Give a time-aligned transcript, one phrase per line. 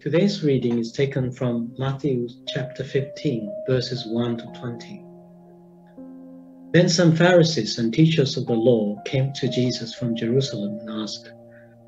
[0.00, 5.04] Today's reading is taken from Matthew chapter 15, verses 1 to 20.
[6.72, 11.32] Then some Pharisees and teachers of the law came to Jesus from Jerusalem and asked,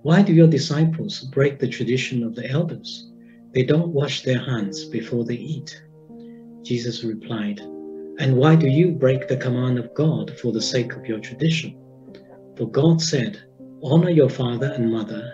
[0.02, 3.08] Why do your disciples break the tradition of the elders?
[3.54, 5.80] They don't wash their hands before they eat.
[6.64, 11.06] Jesus replied, And why do you break the command of God for the sake of
[11.06, 11.80] your tradition?
[12.56, 13.40] For God said,
[13.84, 15.32] Honor your father and mother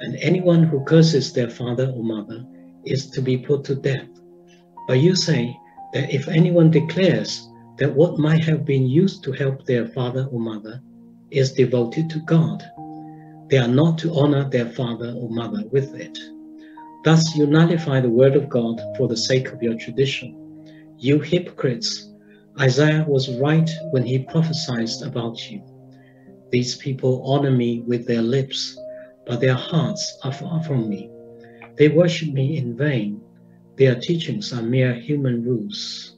[0.00, 2.44] and anyone who curses their father or mother
[2.84, 4.08] is to be put to death.
[4.86, 5.56] But you say
[5.92, 10.40] that if anyone declares that what might have been used to help their father or
[10.40, 10.80] mother
[11.30, 12.64] is devoted to God,
[13.50, 16.18] they are not to honor their father or mother with it.
[17.04, 20.34] Thus you nullify the word of God for the sake of your tradition.
[20.98, 22.10] You hypocrites,
[22.60, 25.62] Isaiah was right when he prophesied about you.
[26.50, 28.76] These people honor me with their lips
[29.28, 31.10] but their hearts are far from me.
[31.76, 33.20] They worship me in vain.
[33.76, 36.16] Their teachings are mere human rules.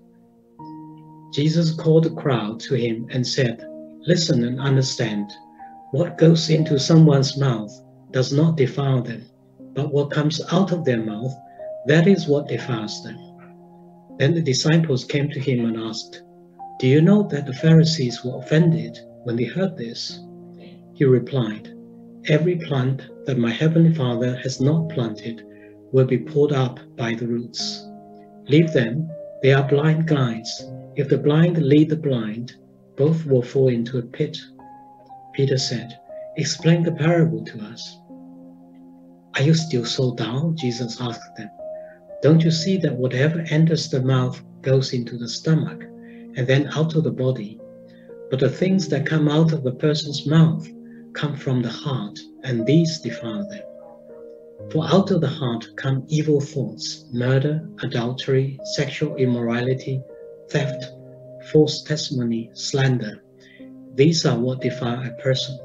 [1.35, 3.67] Jesus called the crowd to him and said,
[4.07, 5.31] Listen and understand.
[5.91, 7.73] What goes into someone's mouth
[8.13, 9.27] does not defile them,
[9.75, 11.35] but what comes out of their mouth,
[11.87, 13.19] that is what defiles them.
[14.19, 16.23] Then the disciples came to him and asked,
[16.79, 20.21] Do you know that the Pharisees were offended when they heard this?
[20.95, 21.75] He replied,
[22.29, 25.43] Every plant that my heavenly Father has not planted
[25.91, 27.87] will be pulled up by the roots.
[28.47, 29.09] Leave them,
[29.43, 30.67] they are blind guides.
[30.97, 32.57] If the blind lead the blind,
[32.97, 34.37] both will fall into a pit.
[35.33, 35.99] Peter said,
[36.37, 37.99] Explain the parable to us.
[39.35, 40.53] Are you still so dull?
[40.53, 41.51] Jesus asked them.
[42.23, 45.83] Don't you see that whatever enters the mouth goes into the stomach
[46.37, 47.59] and then out of the body?
[48.31, 50.69] But the things that come out of a person's mouth
[51.21, 53.63] come from the heart, and these defile them.
[54.71, 60.03] For out of the heart come evil thoughts, murder, adultery, sexual immorality,
[60.49, 60.87] theft,
[61.53, 63.23] false testimony, slander.
[63.97, 65.59] These are what defile a person.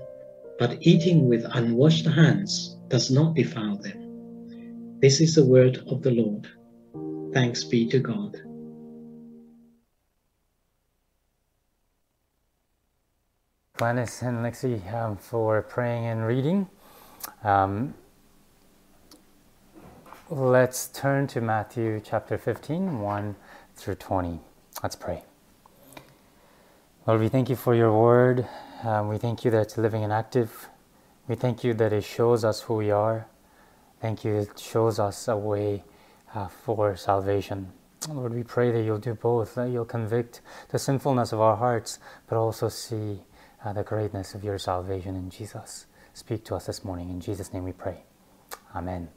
[0.59, 4.99] But eating with unwashed hands does not defile them.
[4.99, 6.49] This is the word of the Lord.
[7.33, 8.35] Thanks be to God.
[13.77, 16.69] Glennis and Lexi um, for praying and reading.
[17.43, 17.93] Um,
[20.29, 23.35] let's turn to Matthew chapter 15, 1
[23.75, 24.39] through 20.
[24.81, 25.23] Let's pray.
[27.05, 28.47] Lord, we thank you for your word.
[28.81, 30.69] Um, we thank you that it's living and active.
[31.27, 33.27] We thank you that it shows us who we are.
[33.99, 35.83] Thank you, it shows us a way
[36.33, 37.73] uh, for salvation.
[38.07, 41.99] Lord, we pray that you'll do both, that you'll convict the sinfulness of our hearts,
[42.29, 43.19] but also see
[43.65, 45.87] uh, the greatness of your salvation in Jesus.
[46.13, 47.09] Speak to us this morning.
[47.09, 48.03] In Jesus' name we pray.
[48.75, 49.09] Amen.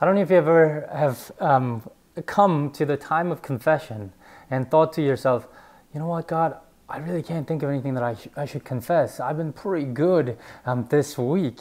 [0.00, 1.88] I don't know if you ever have um,
[2.26, 4.12] come to the time of confession
[4.50, 5.46] and thought to yourself,
[5.94, 8.64] you know what, God, I really can't think of anything that I, sh- I should
[8.64, 9.20] confess.
[9.20, 11.60] I've been pretty good um, this week.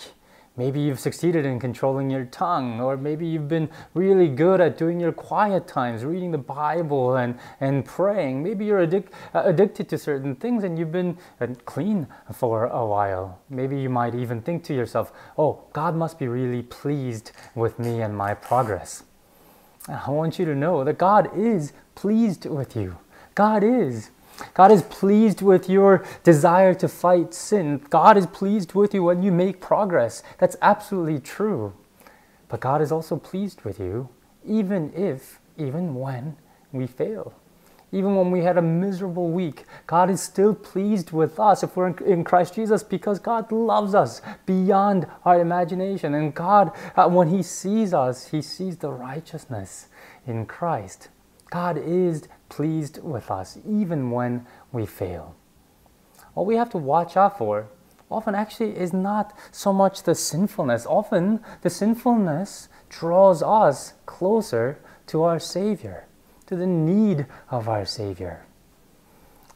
[0.57, 5.01] Maybe you've succeeded in controlling your tongue, or maybe you've been really good at doing
[5.01, 8.41] your quiet times, reading the Bible and, and praying.
[8.41, 12.85] Maybe you're addic- uh, addicted to certain things and you've been uh, clean for a
[12.85, 13.39] while.
[13.49, 18.01] Maybe you might even think to yourself, oh, God must be really pleased with me
[18.01, 19.03] and my progress.
[19.89, 22.97] I want you to know that God is pleased with you.
[23.35, 24.09] God is.
[24.53, 27.81] God is pleased with your desire to fight sin.
[27.89, 30.23] God is pleased with you when you make progress.
[30.37, 31.73] That's absolutely true.
[32.49, 34.09] But God is also pleased with you,
[34.45, 36.37] even if, even when
[36.71, 37.33] we fail.
[37.91, 41.95] Even when we had a miserable week, God is still pleased with us if we're
[41.99, 46.13] in Christ Jesus because God loves us beyond our imagination.
[46.13, 49.87] And God, uh, when He sees us, He sees the righteousness
[50.27, 51.07] in Christ.
[51.51, 55.35] God is pleased with us even when we fail.
[56.33, 57.67] What we have to watch out for
[58.11, 60.85] often actually is not so much the sinfulness.
[60.85, 66.05] Often the sinfulness draws us closer to our Savior,
[66.45, 68.45] to the need of our Savior.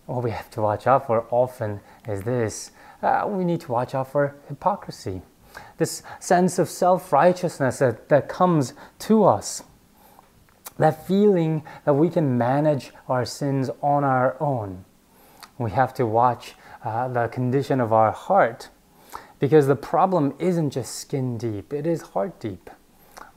[0.06, 2.72] What we have to watch out for often is this
[3.02, 5.22] uh, we need to watch out for hypocrisy,
[5.78, 9.64] this sense of self righteousness that, that comes to us
[10.80, 14.86] that feeling that we can manage our sins on our own.
[15.58, 18.70] We have to watch uh, the condition of our heart
[19.40, 22.70] because the problem isn't just skin deep, it is heart deep.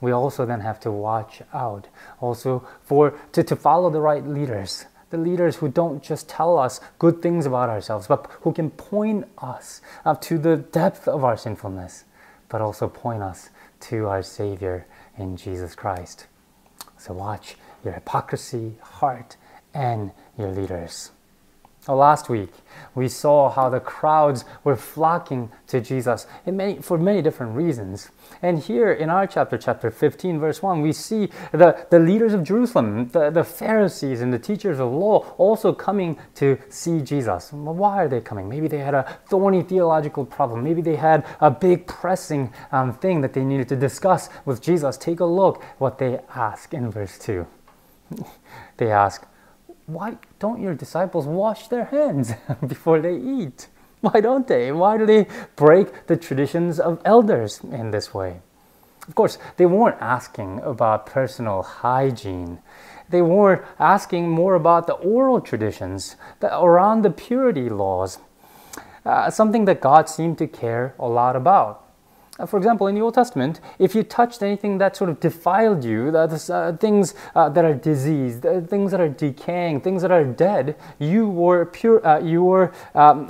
[0.01, 1.87] We also then have to watch out
[2.19, 4.85] also for to, to follow the right leaders.
[5.11, 9.27] The leaders who don't just tell us good things about ourselves, but who can point
[9.37, 12.03] us up to the depth of our sinfulness,
[12.49, 13.49] but also point us
[13.81, 14.87] to our Savior
[15.17, 16.27] in Jesus Christ.
[17.03, 19.35] So watch your hypocrisy, heart,
[19.73, 21.11] and your leaders.
[21.87, 22.49] Well, last week,
[22.95, 28.09] we saw how the crowds were flocking to Jesus many, for many different reasons.
[28.41, 32.45] And here in our chapter, chapter 15, verse 1, we see the, the leaders of
[32.45, 37.51] Jerusalem, the, the Pharisees and the teachers of law, also coming to see Jesus.
[37.51, 38.47] Why are they coming?
[38.47, 40.63] Maybe they had a thorny theological problem.
[40.63, 44.95] Maybe they had a big pressing um, thing that they needed to discuss with Jesus.
[44.95, 47.45] Take a look what they ask in verse 2.
[48.77, 49.25] they ask,
[49.85, 52.33] why don't your disciples wash their hands
[52.67, 53.67] before they eat?
[54.01, 54.71] Why don't they?
[54.71, 58.41] Why do they break the traditions of elders in this way?
[59.07, 62.59] Of course, they weren't asking about personal hygiene.
[63.09, 68.19] They were asking more about the oral traditions around the purity laws,
[69.05, 71.82] uh, something that God seemed to care a lot about.
[72.43, 75.85] Uh, for example, in the Old Testament, if you touched anything that sort of defiled
[75.85, 80.11] you, that uh, things uh, that are diseased, uh, things that are decaying, things that
[80.11, 82.05] are dead, you were pure.
[82.05, 83.29] Uh, you were um,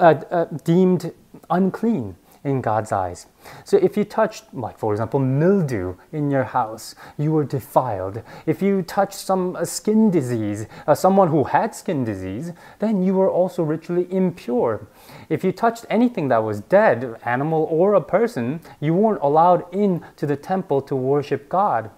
[0.63, 1.13] deemed
[1.51, 3.27] unclean in God's eyes.
[3.63, 8.21] So if you touched, like for example, mildew in your house, you were defiled.
[8.45, 13.29] If you touched some skin disease, uh, someone who had skin disease, then you were
[13.29, 14.87] also ritually impure.
[15.29, 20.25] If you touched anything that was dead, animal or a person, you weren't allowed into
[20.25, 21.89] the temple to worship God.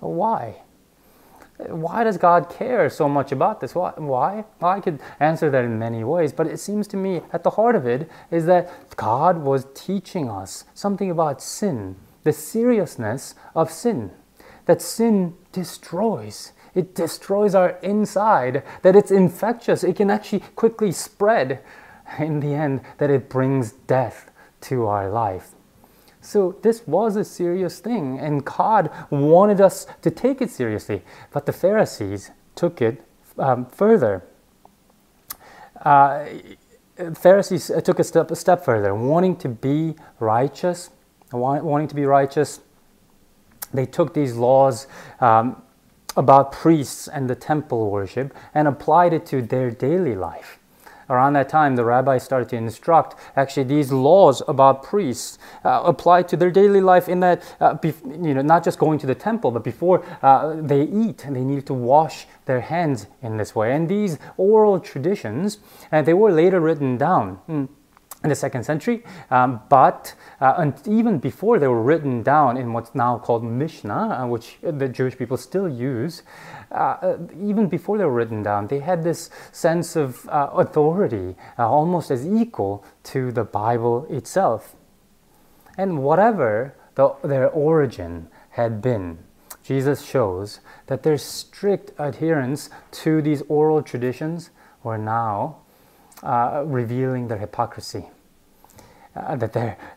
[0.00, 0.63] Why?
[1.58, 3.74] Why does God care so much about this?
[3.74, 3.92] Why?
[3.96, 4.44] Why?
[4.60, 7.50] Well, I could answer that in many ways, but it seems to me at the
[7.50, 13.70] heart of it is that God was teaching us something about sin, the seriousness of
[13.70, 14.10] sin,
[14.66, 16.52] that sin destroys.
[16.74, 21.60] It destroys our inside, that it's infectious, it can actually quickly spread.
[22.18, 24.30] In the end, that it brings death
[24.62, 25.53] to our life.
[26.24, 31.02] So this was a serious thing, and God wanted us to take it seriously.
[31.32, 33.04] But the Pharisees took it
[33.38, 34.24] um, further.
[35.82, 36.24] Uh,
[37.14, 40.88] Pharisees took a step, a step further, wanting to be righteous,
[41.30, 42.60] wanting to be righteous.
[43.74, 44.86] They took these laws
[45.20, 45.60] um,
[46.16, 50.58] about priests and the temple worship and applied it to their daily life
[51.10, 56.22] around that time, the rabbis started to instruct actually these laws about priests uh, apply
[56.22, 59.50] to their daily life in that, uh, you know, not just going to the temple,
[59.50, 63.72] but before uh, they eat, they needed to wash their hands in this way.
[63.74, 65.58] And these oral traditions,
[65.92, 67.38] uh, they were later written down.
[67.48, 67.68] Mm
[68.24, 72.72] in the second century, um, but uh, and even before they were written down in
[72.72, 76.22] what's now called Mishnah, uh, which the Jewish people still use,
[76.72, 81.36] uh, uh even before they were written down, they had this sense of uh, authority
[81.58, 84.74] uh, almost as equal to the Bible itself.
[85.76, 89.18] And whatever the, their origin had been,
[89.62, 92.70] Jesus shows that their strict adherence
[93.02, 94.50] to these oral traditions
[94.82, 95.63] were now
[96.24, 98.08] uh, revealing their hypocrisy.
[99.14, 99.52] Uh, that,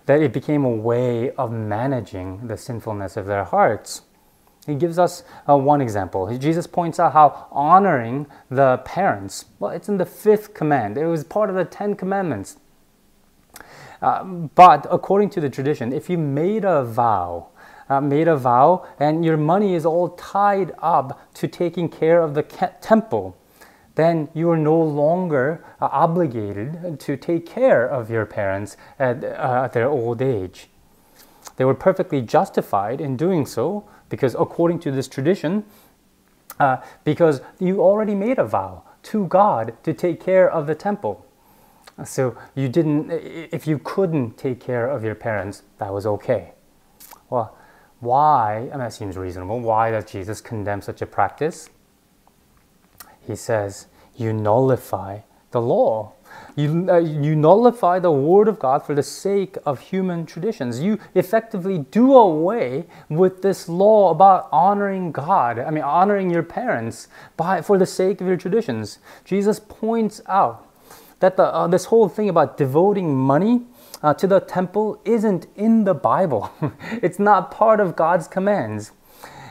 [0.06, 4.04] that it became a way of managing the sinfulness of their hearts.
[4.68, 6.38] He gives us uh, one example.
[6.38, 10.98] Jesus points out how honoring the parents, well, it's in the fifth command.
[10.98, 12.58] It was part of the Ten Commandments.
[14.02, 17.48] Uh, but according to the tradition, if you made a vow,
[17.90, 22.36] uh, made a vow, and your money is all tied up to taking care of
[22.36, 22.44] the
[22.82, 23.36] temple,
[23.98, 29.68] then you are no longer uh, obligated to take care of your parents at, uh,
[29.68, 30.70] their old age.
[31.56, 35.66] They were perfectly justified in doing so because, according to this tradition,
[36.60, 41.26] uh, because you already made a vow to God to take care of the temple.
[42.06, 46.52] So you didn't, if you couldn't take care of your parents, that was okay.
[47.32, 47.58] Well,
[48.00, 51.70] why, and that seems reasonable, why does Jesus condemn such a practice?
[53.28, 55.20] He says, you nullify
[55.52, 56.14] the law.
[56.56, 60.82] You, uh, you nullify the word of God for the sake of human traditions.
[60.82, 67.08] You effectively do away with this law about honoring God, I mean, honoring your parents
[67.38, 69.00] by, for the sake of your traditions.
[69.24, 70.68] Jesus points out
[71.20, 73.62] that the, uh, this whole thing about devoting money
[74.04, 76.52] uh, to the temple isn't in the Bible,
[76.92, 78.92] it's not part of God's commands.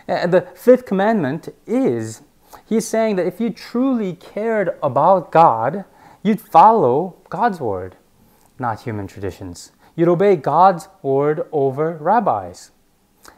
[0.08, 2.22] And the fifth commandment is
[2.64, 5.84] He's saying that if you truly cared about God,
[6.22, 7.96] you'd follow God's word,
[8.58, 9.72] not human traditions.
[9.94, 12.70] You'd obey God's word over rabbis.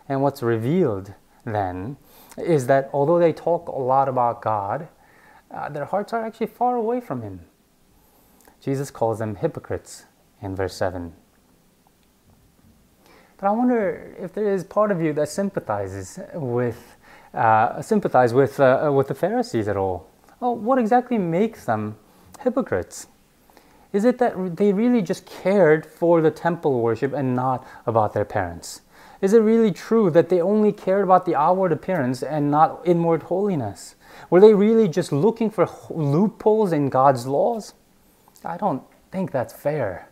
[0.08, 1.96] And what's revealed then
[2.36, 4.88] is that although they talk a lot about God,
[5.50, 7.40] uh, their hearts are actually far away from Him.
[8.60, 10.04] Jesus calls them hypocrites
[10.42, 11.14] in verse 7.
[13.38, 16.96] But I wonder if there is part of you that sympathizes with,
[17.34, 20.08] uh, sympathize with, uh, with the Pharisees at all.
[20.40, 21.96] Oh, what exactly makes them
[22.40, 23.08] hypocrites?
[23.92, 28.24] Is it that they really just cared for the temple worship and not about their
[28.24, 28.82] parents?
[29.20, 33.24] Is it really true that they only cared about the outward appearance and not inward
[33.24, 33.96] holiness?
[34.30, 37.74] Were they really just looking for loopholes in God's laws?
[38.44, 40.08] I don't think that's fair.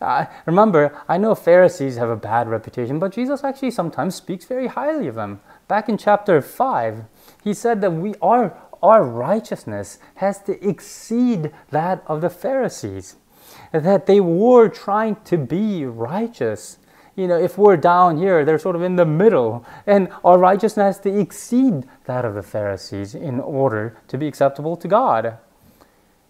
[0.00, 4.66] Uh, remember, I know Pharisees have a bad reputation, but Jesus actually sometimes speaks very
[4.66, 5.40] highly of them.
[5.72, 7.04] Back in chapter 5,
[7.42, 13.16] he said that we are, our righteousness has to exceed that of the Pharisees,
[13.72, 16.76] that they were trying to be righteous.
[17.16, 20.96] You know, if we're down here, they're sort of in the middle, and our righteousness
[20.96, 25.38] has to exceed that of the Pharisees in order to be acceptable to God.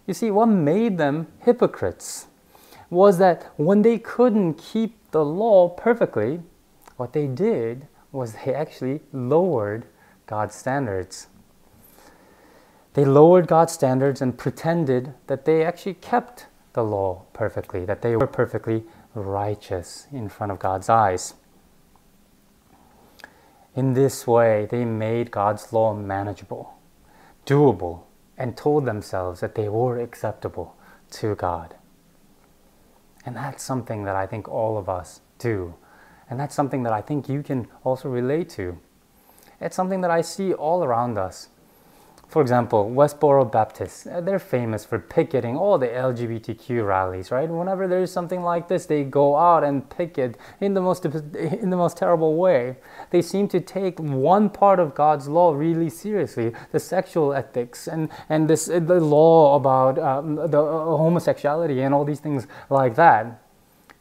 [0.07, 2.27] You see, what made them hypocrites
[2.89, 6.39] was that when they couldn't keep the law perfectly,
[6.95, 9.85] what they did was they actually lowered
[10.27, 11.27] God's standards.
[12.93, 18.15] They lowered God's standards and pretended that they actually kept the law perfectly, that they
[18.15, 18.83] were perfectly
[19.15, 21.33] righteous in front of God's eyes.
[23.75, 26.75] In this way, they made God's law manageable,
[27.45, 28.01] doable,
[28.37, 30.75] and told themselves that they were acceptable
[31.11, 31.75] to God.
[33.25, 35.75] And that's something that I think all of us do.
[36.29, 38.77] And that's something that I think you can also relate to.
[39.59, 41.49] It's something that I see all around us.
[42.33, 47.47] For example, Westboro Baptists, uh, they're famous for picketing all the LGBTQ rallies, right?
[47.47, 51.77] Whenever there's something like this, they go out and picket in the most in the
[51.77, 52.77] most terrible way.
[53.11, 58.09] They seem to take one part of God's law really seriously, the sexual ethics and
[58.29, 62.95] and this uh, the law about um, the uh, homosexuality and all these things like
[62.95, 63.43] that.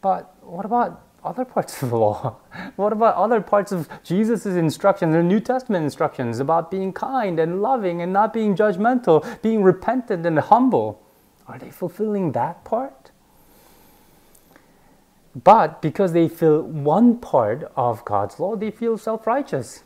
[0.01, 2.37] But what about other parts of the law?
[2.77, 7.61] What about other parts of Jesus' instructions, the New Testament instructions about being kind and
[7.61, 11.03] loving and not being judgmental, being repentant and humble?
[11.47, 13.11] Are they fulfilling that part?
[15.35, 19.83] But because they feel one part of God's law, they feel self righteous.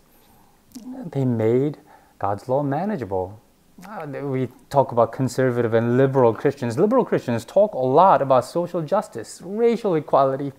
[1.11, 1.79] They made
[2.19, 3.41] God's law manageable.
[3.85, 6.79] Uh, we talk about conservative and liberal Christians.
[6.79, 10.55] Liberal Christians talk a lot about social justice, racial equality,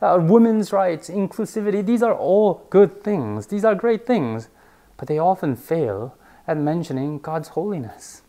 [0.00, 1.84] uh, women's rights, inclusivity.
[1.84, 3.48] These are all good things.
[3.48, 4.48] These are great things.
[4.96, 6.16] But they often fail
[6.48, 8.22] at mentioning God's holiness,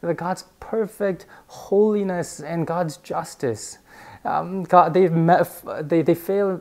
[0.00, 3.76] the God's perfect holiness and God's justice.
[4.24, 5.08] Um, God, they
[5.82, 6.58] they, they fail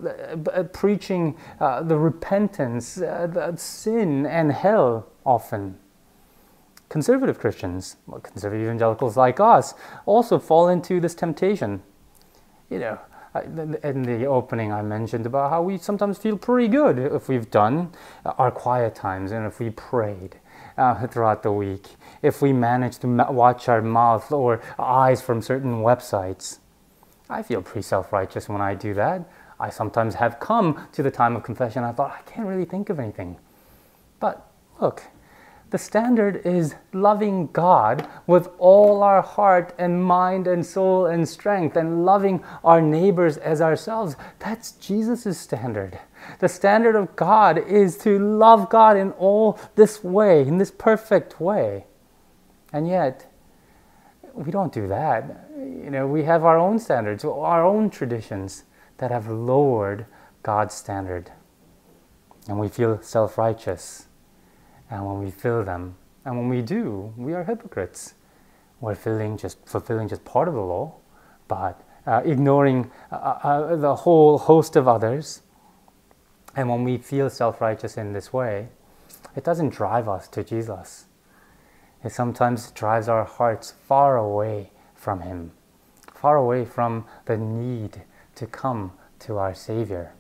[0.54, 5.78] uh, preaching uh, the repentance, uh, the sin, and hell often.
[6.90, 11.82] Conservative Christians, well, conservative evangelicals like us, also fall into this temptation.
[12.70, 13.00] You know,
[13.84, 17.92] in the opening, I mentioned about how we sometimes feel pretty good if we've done
[18.26, 20.40] our quiet times and if we prayed
[20.78, 21.90] uh, throughout the week,
[22.22, 26.60] if we managed to watch our mouth or eyes from certain websites.
[27.30, 29.30] I feel pretty self righteous when I do that.
[29.60, 32.90] I sometimes have come to the time of confession, I thought, I can't really think
[32.90, 33.38] of anything.
[34.20, 35.04] But look,
[35.72, 41.76] the standard is loving God with all our heart and mind and soul and strength
[41.76, 44.16] and loving our neighbors as ourselves.
[44.40, 46.00] That's Jesus' standard.
[46.40, 51.40] The standard of God is to love God in all this way, in this perfect
[51.40, 51.86] way.
[52.74, 53.32] And yet,
[54.34, 55.50] we don't do that.
[55.56, 58.64] You know, we have our own standards, our own traditions
[58.98, 60.08] that have lowered
[60.42, 61.32] God's standard.
[62.48, 64.08] And we feel self righteous
[64.90, 68.16] and when we fill them, and when we do, we are hypocrites.
[68.82, 70.96] We're filling just, fulfilling just part of the law,
[71.48, 75.42] but uh, ignoring uh, uh, uh, the whole host of others.
[76.56, 78.70] And when we feel self righteous in this way,
[79.36, 81.06] it doesn't drive us to Jesus.
[82.04, 85.52] It sometimes drives our hearts far away from Him,
[86.14, 88.04] far away from the need
[88.36, 90.14] to come to our Savior.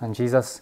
[0.00, 0.60] And Jesus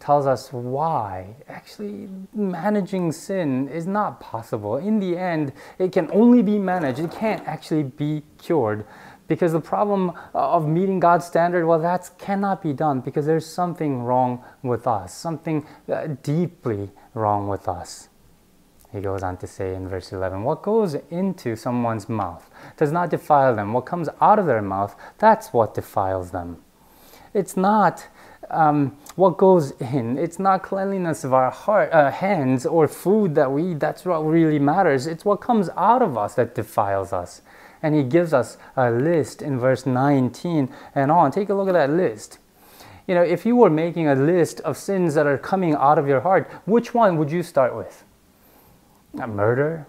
[0.00, 4.76] tells us why actually managing sin is not possible.
[4.76, 8.84] In the end, it can only be managed, it can't actually be cured.
[9.26, 14.02] Because the problem of meeting God's standard, well, that cannot be done because there's something
[14.02, 18.08] wrong with us, something uh, deeply wrong with us.
[18.90, 23.10] He goes on to say in verse 11, What goes into someone's mouth does not
[23.10, 23.74] defile them.
[23.74, 26.62] What comes out of their mouth, that's what defiles them.
[27.34, 28.08] It's not
[28.50, 30.18] um, what goes in.
[30.18, 33.80] It's not cleanliness of our heart, uh, hands or food that we eat.
[33.80, 35.06] That's what really matters.
[35.06, 37.42] It's what comes out of us that defiles us.
[37.82, 41.30] And he gives us a list in verse 19 and on.
[41.30, 42.38] Take a look at that list.
[43.06, 46.06] you know, if you were making a list of sins that are coming out of
[46.06, 48.04] your heart, which one would you start with?
[49.14, 49.86] murder,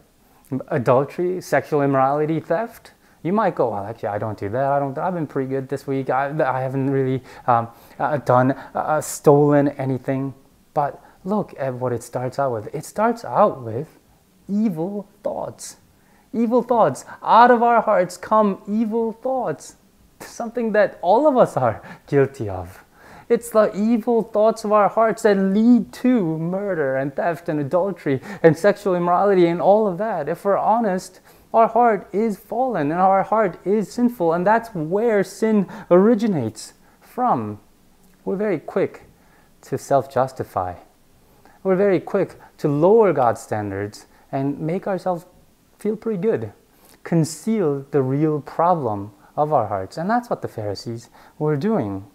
[0.69, 2.93] adultery, sexual immorality, theft?
[3.21, 4.71] You might go, well, actually, I don't do that.
[4.71, 4.97] I don't.
[4.97, 6.09] I've been pretty good this week.
[6.09, 10.33] I, I haven't really um, uh, done uh, stolen anything.
[10.73, 12.73] But look at what it starts out with.
[12.73, 13.99] It starts out with
[14.47, 15.77] evil thoughts.
[16.33, 17.05] Evil thoughts.
[17.21, 19.75] Out of our hearts come evil thoughts.
[20.21, 22.85] Something that all of us are guilty of.
[23.27, 28.21] It's the evil thoughts of our hearts that lead to murder and theft and adultery
[28.41, 30.27] and sexual immorality and all of that.
[30.27, 31.19] If we're honest,
[31.53, 37.59] our heart is fallen and our heart is sinful, and that's where sin originates from.
[38.23, 39.03] We're very quick
[39.61, 40.75] to self justify.
[41.63, 45.25] We're very quick to lower God's standards and make ourselves
[45.77, 46.53] feel pretty good,
[47.03, 49.97] conceal the real problem of our hearts.
[49.97, 52.05] And that's what the Pharisees were doing.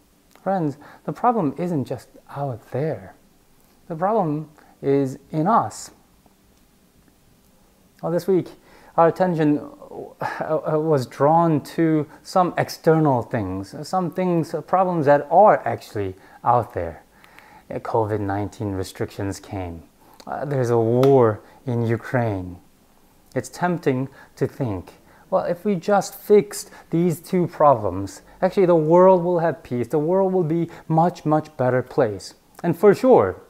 [0.42, 3.14] Friends, the problem isn't just out there,
[3.88, 4.50] the problem
[4.82, 5.90] is in us.
[8.02, 8.48] Well, this week,
[8.96, 9.60] our attention
[10.20, 17.02] was drawn to some external things, some things, problems that are actually out there.
[17.70, 19.82] COVID 19 restrictions came.
[20.26, 22.58] Uh, there's a war in Ukraine.
[23.34, 24.94] It's tempting to think,
[25.28, 29.88] well, if we just fixed these two problems, actually the world will have peace.
[29.88, 32.34] The world will be much, much better place.
[32.62, 33.42] And for sure,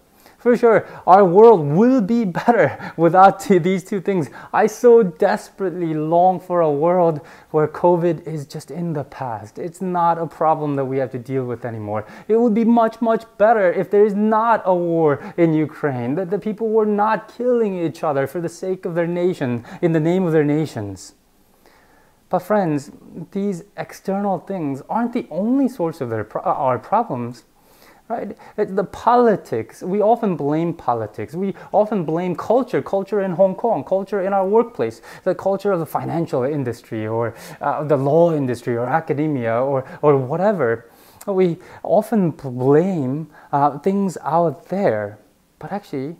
[0.44, 4.28] for sure, our world will be better without these two things.
[4.52, 9.58] I so desperately long for a world where COVID is just in the past.
[9.58, 12.06] It's not a problem that we have to deal with anymore.
[12.28, 16.28] It would be much, much better if there is not a war in Ukraine, that
[16.28, 20.00] the people were not killing each other for the sake of their nation, in the
[20.00, 21.14] name of their nations.
[22.28, 22.90] But, friends,
[23.30, 27.44] these external things aren't the only source of their, our problems
[28.08, 28.36] right?
[28.56, 31.34] The politics, we often blame politics.
[31.34, 35.80] We often blame culture, culture in Hong Kong, culture in our workplace, the culture of
[35.80, 40.90] the financial industry or uh, the law industry or academia or, or whatever.
[41.26, 45.18] We often blame uh, things out there.
[45.58, 46.16] But actually,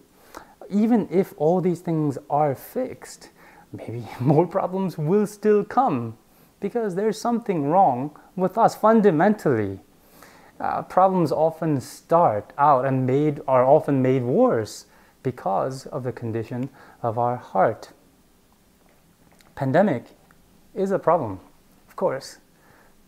[0.70, 3.28] even if all these things are fixed,
[3.72, 6.16] maybe more problems will still come
[6.60, 9.80] because there's something wrong with us fundamentally
[10.60, 14.86] uh, problems often start out and made are often made worse
[15.22, 16.70] because of the condition
[17.02, 17.90] of our heart.
[19.54, 20.06] Pandemic
[20.74, 21.40] is a problem,
[21.88, 22.38] of course,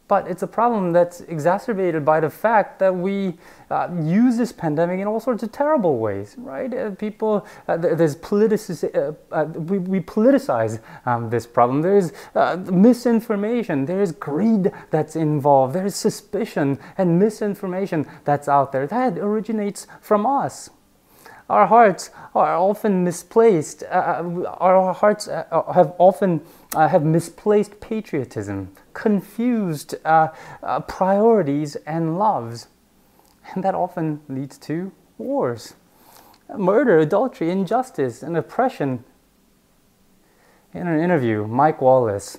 [0.08, 3.34] but it's a problem that's exacerbated by the fact that we
[3.70, 6.72] uh, use this pandemic in all sorts of terrible ways, right?
[6.72, 11.82] Uh, people, uh, there's politicis- uh, uh, we, we, politicize um, this problem.
[11.82, 18.86] There's uh, misinformation, there's greed that's involved, there's suspicion and misinformation that's out there.
[18.86, 20.70] That originates from us.
[21.48, 23.84] Our hearts are often misplaced.
[23.90, 26.40] our hearts have often
[26.74, 30.28] have misplaced patriotism confused uh,
[30.62, 32.66] uh, priorities and loves.
[33.54, 35.74] And that often leads to wars,
[36.56, 39.04] murder, adultery, injustice, and oppression.
[40.72, 42.38] In an interview, Mike Wallace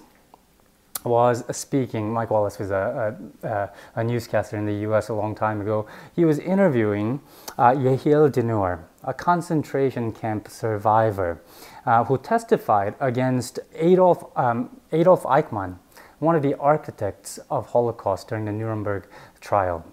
[1.04, 2.12] was speaking.
[2.12, 5.86] Mike Wallace was a, a, a newscaster in the US a long time ago.
[6.16, 7.22] He was interviewing
[7.58, 11.42] uh, Yehiel Dinur, a concentration camp survivor
[11.86, 15.78] uh, who testified against Adolf, um, Adolf Eichmann,
[16.20, 19.08] one of the architects of Holocaust during the Nuremberg
[19.40, 19.86] trial.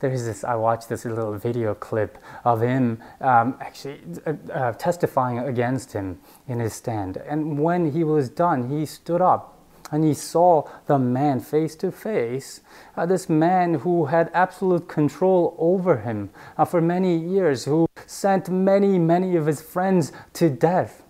[0.00, 4.72] There is this, I watched this little video clip of him um, actually uh, uh,
[4.72, 7.16] testifying against him in his stand.
[7.16, 9.59] And when he was done, he stood up
[9.90, 12.60] and he saw the man face to face,
[12.96, 18.48] uh, this man who had absolute control over him uh, for many years, who sent
[18.48, 21.02] many, many of his friends to death.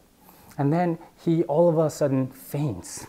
[0.56, 3.06] And then he all of a sudden faints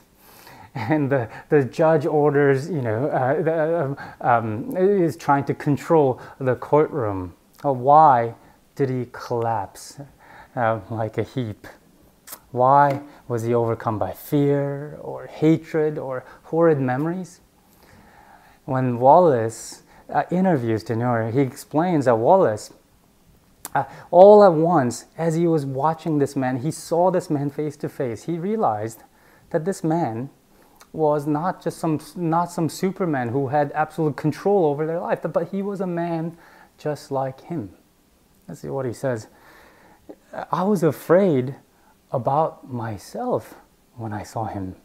[0.75, 6.55] and the, the judge orders, you know, uh, the, um, is trying to control the
[6.55, 7.33] courtroom.
[7.63, 8.35] Uh, why
[8.75, 9.99] did he collapse
[10.55, 11.67] uh, like a heap?
[12.51, 17.39] Why was he overcome by fear or hatred or horrid memories?
[18.65, 22.73] When Wallace uh, interviews Dinur, he explains that Wallace,
[23.73, 27.77] uh, all at once, as he was watching this man, he saw this man face
[27.77, 28.23] to face.
[28.23, 29.03] He realized
[29.51, 30.29] that this man
[30.93, 35.47] was not just some not some superman who had absolute control over their life but
[35.49, 36.37] he was a man
[36.77, 37.73] just like him
[38.47, 39.27] let's see what he says
[40.51, 41.55] i was afraid
[42.11, 43.55] about myself
[43.95, 44.75] when i saw him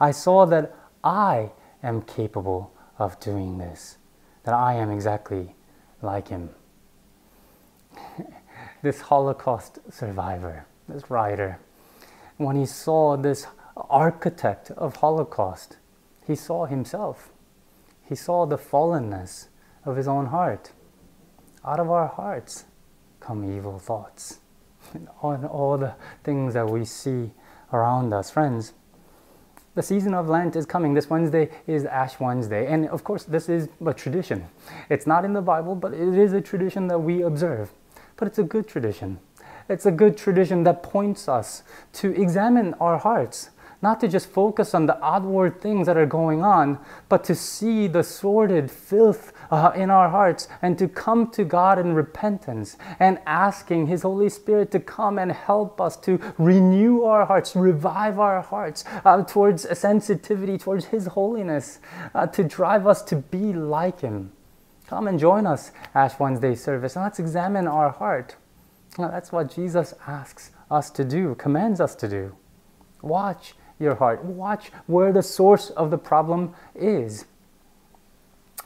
[0.00, 1.50] i saw that i
[1.82, 3.98] am capable of doing this
[4.44, 5.54] that i am exactly
[6.02, 6.50] like him.
[8.82, 11.58] this Holocaust survivor, this writer,
[12.36, 15.78] when he saw this architect of Holocaust,
[16.26, 17.30] he saw himself.
[18.04, 19.48] He saw the fallenness
[19.84, 20.72] of his own heart.
[21.64, 22.64] Out of our hearts
[23.20, 24.40] come evil thoughts.
[25.22, 27.30] All, all the things that we see
[27.72, 28.30] around us.
[28.30, 28.74] Friends,
[29.74, 30.92] the season of Lent is coming.
[30.92, 32.66] This Wednesday is Ash Wednesday.
[32.66, 34.48] And of course, this is a tradition.
[34.90, 37.72] It's not in the Bible, but it is a tradition that we observe.
[38.16, 39.18] But it's a good tradition.
[39.70, 41.62] It's a good tradition that points us
[41.94, 46.42] to examine our hearts, not to just focus on the outward things that are going
[46.42, 51.44] on, but to see the sordid filth uh, in our hearts and to come to
[51.44, 57.02] God in repentance and asking His Holy Spirit to come and help us to renew
[57.02, 61.80] our hearts, revive our hearts uh, towards sensitivity towards His holiness,
[62.14, 64.32] uh, to drive us to be like Him.
[64.86, 68.36] Come and join us Ash Wednesday service and let's examine our heart.
[68.98, 72.36] that's what Jesus asks us to do, commands us to do.
[73.02, 74.24] Watch your heart.
[74.24, 77.26] Watch where the source of the problem is.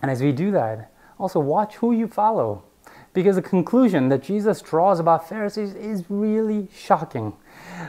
[0.02, 2.64] And as we do that, also watch who you follow.
[3.12, 7.32] Because the conclusion that Jesus draws about Pharisees is really shocking.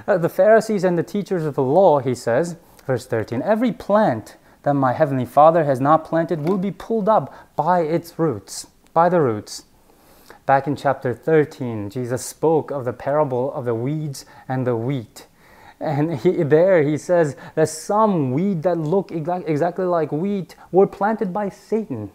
[0.08, 4.38] Uh, the Pharisees and the teachers of the law, he says, verse 13, every plant
[4.64, 9.10] that my heavenly Father has not planted will be pulled up by its roots, by
[9.10, 9.66] the roots.
[10.46, 15.28] Back in chapter 13, Jesus spoke of the parable of the weeds and the wheat.
[15.80, 21.32] And he, there he says that some weed that look exactly like wheat were planted
[21.32, 22.12] by Satan.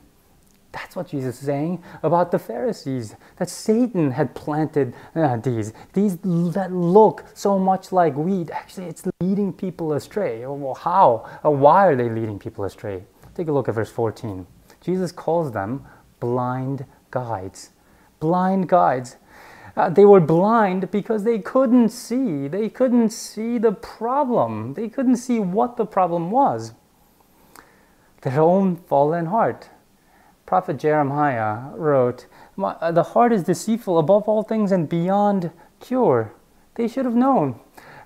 [0.72, 5.74] That's what Jesus is saying about the Pharisees, that Satan had planted uh, these.
[5.92, 10.46] These that look so much like wheat, actually, it's leading people astray.
[10.46, 11.28] Well, how?
[11.44, 13.04] Uh, why are they leading people astray?
[13.34, 14.46] Take a look at verse 14.
[14.80, 15.84] Jesus calls them
[16.20, 17.70] blind guides.
[18.18, 19.16] Blind guides.
[19.76, 22.46] Uh, they were blind because they couldn't see.
[22.46, 24.74] They couldn't see the problem.
[24.74, 26.72] They couldn't see what the problem was.
[28.20, 29.70] Their own fallen heart.
[30.44, 32.26] Prophet Jeremiah wrote,
[32.62, 36.32] uh, The heart is deceitful above all things and beyond cure.
[36.74, 37.58] They should have known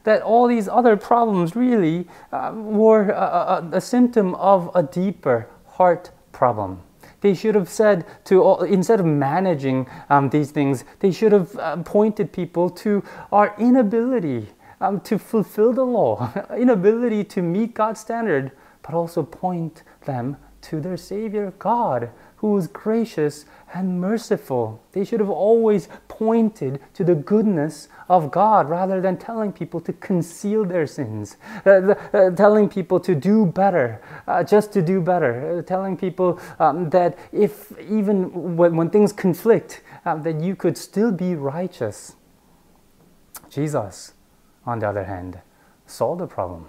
[0.05, 5.49] that all these other problems really uh, were a, a, a symptom of a deeper
[5.67, 6.81] heart problem.
[7.27, 11.57] They should have said to, all, instead of managing um, these things, they should have
[11.57, 17.99] uh, pointed people to our inability um, to fulfill the law, inability to meet God's
[17.99, 24.81] standard, but also point them to their Savior God, who is gracious and merciful.
[24.93, 29.93] They should have always pointed to the goodness of God rather than telling people to
[29.93, 35.59] conceal their sins, uh, uh, telling people to do better, uh, just to do better,
[35.59, 40.77] uh, telling people um, that if even when, when things conflict, um, that you could
[40.77, 42.17] still be righteous.
[43.49, 44.13] Jesus,
[44.65, 45.41] on the other hand,
[45.87, 46.67] saw the problem.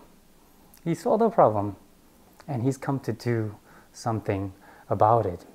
[0.84, 1.76] He saw the problem,
[2.48, 3.56] and he's come to do
[3.92, 4.54] something
[4.90, 5.46] about it.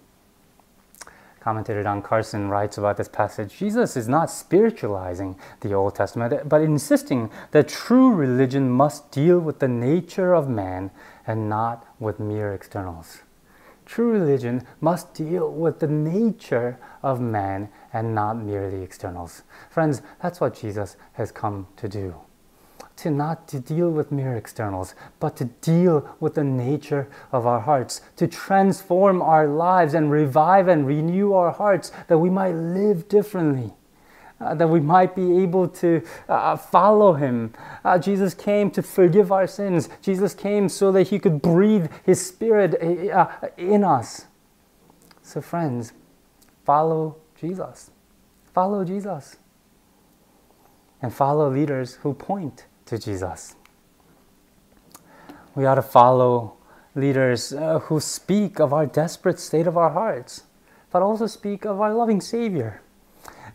[1.42, 6.60] Commentator Don Carson writes about this passage Jesus is not spiritualizing the Old Testament, but
[6.60, 10.92] insisting that true religion must deal with the nature of man
[11.26, 13.22] and not with mere externals.
[13.84, 19.42] True religion must deal with the nature of man and not merely externals.
[19.68, 22.14] Friends, that's what Jesus has come to do
[23.02, 27.60] to not to deal with mere externals, but to deal with the nature of our
[27.60, 33.08] hearts, to transform our lives and revive and renew our hearts that we might live
[33.08, 33.72] differently.
[34.40, 37.54] Uh, that we might be able to uh, follow him.
[37.84, 39.88] Uh, Jesus came to forgive our sins.
[40.00, 44.26] Jesus came so that he could breathe his spirit uh, uh, in us.
[45.22, 45.92] So, friends,
[46.64, 47.92] follow Jesus.
[48.52, 49.36] Follow Jesus.
[51.00, 53.56] And follow leaders who point to Jesus.
[55.54, 56.56] We ought to follow
[56.94, 60.42] leaders uh, who speak of our desperate state of our hearts,
[60.90, 62.82] but also speak of our loving Savior.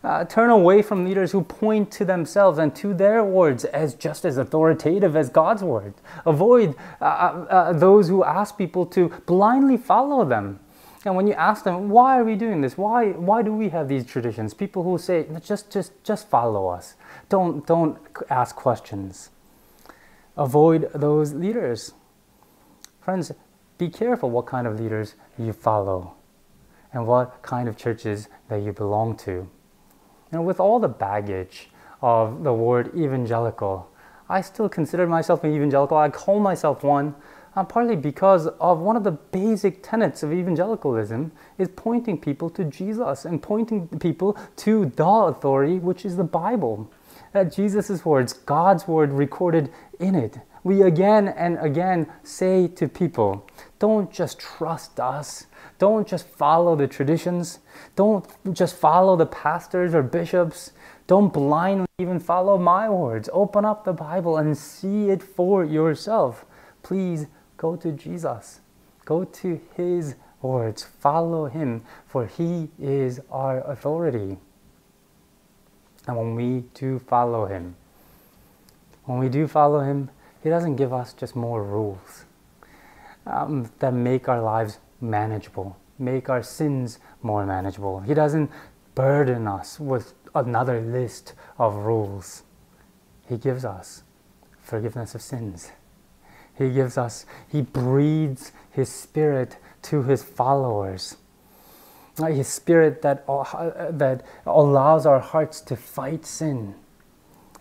[0.03, 4.25] Uh, turn away from leaders who point to themselves and to their words as just
[4.25, 5.93] as authoritative as God's word.
[6.25, 10.59] Avoid uh, uh, uh those who ask people to blindly follow them.
[11.05, 12.77] And when you ask them, why are we doing this?
[12.77, 14.53] Why, why do we have these traditions?
[14.53, 16.95] People who say, just, just, just follow us.
[17.29, 17.97] Don't, don't
[18.29, 19.29] ask questions.
[20.37, 21.93] Avoid those leaders.
[23.01, 23.31] Friends,
[23.77, 26.13] be careful what kind of leaders you follow
[26.93, 29.49] and what kind of churches that you belong to.
[30.31, 31.69] Know, with all the baggage
[32.01, 33.89] of the word evangelical,
[34.29, 35.97] I still consider myself an evangelical.
[35.97, 37.15] I call myself one.
[37.57, 42.63] uh, partly because of one of the basic tenets of evangelicalism is pointing people to
[42.63, 46.87] Jesus and pointing people to the authority, which is the Bible.
[47.33, 50.39] That Jesus' words, God's word recorded in it.
[50.63, 53.47] We again and again say to people,
[53.79, 55.45] don't just trust us.
[55.79, 57.59] Don't just follow the traditions.
[57.95, 60.71] Don't just follow the pastors or bishops.
[61.05, 63.29] Don't blindly even follow my words.
[63.31, 66.45] Open up the Bible and see it for yourself.
[66.83, 68.61] Please go to Jesus.
[69.05, 70.83] Go to His words.
[70.83, 74.37] Follow Him, for He is our authority.
[76.07, 77.75] And when we do follow Him,
[79.03, 80.09] when we do follow Him,
[80.41, 82.25] He doesn't give us just more rules
[83.25, 87.99] um, that make our lives manageable, make our sins more manageable.
[87.99, 88.49] He doesn't
[88.95, 92.43] burden us with another list of rules.
[93.27, 94.03] He gives us
[94.61, 95.71] forgiveness of sins.
[96.57, 101.17] He gives us, He breathes His Spirit to His followers.
[102.17, 106.75] His Spirit that, uh, that allows our hearts to fight sin.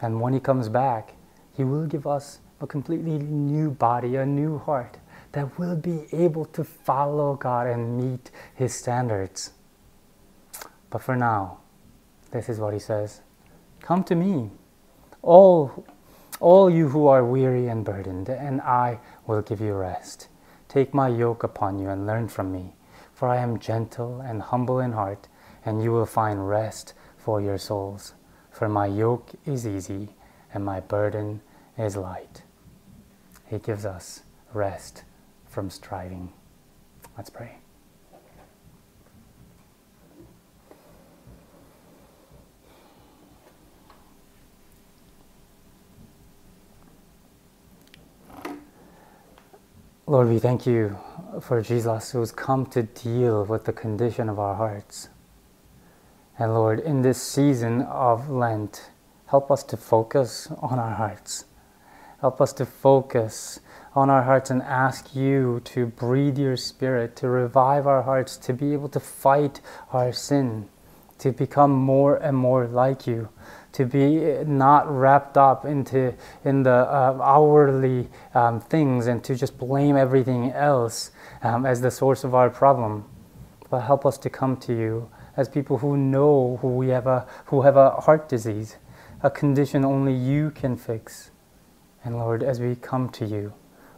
[0.01, 1.15] And when He comes back,
[1.57, 4.99] He will give us a completely new body, a new heart
[5.33, 9.53] that will be able to follow God and meet His standards.
[10.89, 11.59] But for now,
[12.31, 13.21] this is what He says
[13.81, 14.51] Come to me,
[15.23, 15.85] all,
[16.41, 20.29] all you who are weary and burdened, and I will give you rest.
[20.69, 22.76] Take my yoke upon you and learn from me,
[23.17, 25.27] for I am gentle and humble in heart,
[25.65, 28.13] and you will find rest for your souls.
[28.51, 30.11] For my yoke is easy
[30.53, 31.41] and my burden
[31.79, 32.43] is light.
[33.47, 34.21] He gives us
[34.53, 35.05] rest
[35.47, 36.35] from striving.
[37.17, 37.57] Let's pray.
[50.07, 50.99] Lord, we thank you
[51.41, 55.09] for Jesus who's come to deal with the condition of our hearts.
[56.39, 58.91] And Lord, in this season of Lent,
[59.27, 61.47] help us to focus on our hearts.
[62.21, 63.61] Help us to focus
[63.95, 68.53] on our hearts and ask you to breathe your spirit, to revive our hearts, to
[68.53, 69.61] be able to fight
[69.93, 70.69] our sin,
[71.19, 73.29] to become more and more like you,
[73.77, 79.59] to be not wrapped up into in the uh, outwardly um, things and to just
[79.59, 81.11] blame everything else
[81.43, 83.05] um, as the source of our problem.
[83.69, 87.27] But help us to come to you as people who know who we have a
[87.47, 88.77] who have a heart disease,
[89.23, 91.31] a condition only you can fix.
[92.03, 93.53] And Lord, as we come to you,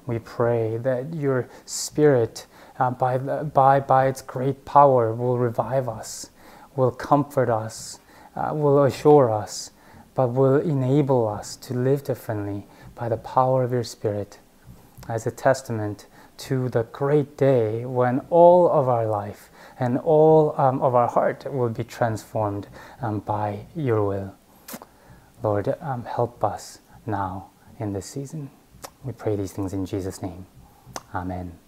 [0.07, 2.47] we pray that your Spirit,
[2.81, 6.31] uh, by, by, by its great power, will revive us,
[6.75, 8.01] will comfort us,
[8.39, 9.71] uh, will assure us,
[10.15, 14.39] but will enable us to live differently by the power of your Spirit
[15.09, 20.81] as a testament to the great day when all of our life and all um,
[20.81, 22.69] of our heart will be transformed
[23.03, 24.35] um, by your will.
[25.43, 28.51] Lord, um, help us now in this season.
[29.05, 30.47] We pray these things in Jesus' name.
[31.15, 31.68] Amen.